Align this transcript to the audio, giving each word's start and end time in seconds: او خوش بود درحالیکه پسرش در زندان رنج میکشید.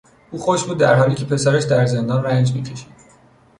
او 0.31 0.39
خوش 0.39 0.63
بود 0.63 0.77
درحالیکه 0.77 1.25
پسرش 1.25 1.63
در 1.63 1.85
زندان 1.85 2.23
رنج 2.23 2.53
میکشید. 2.53 2.91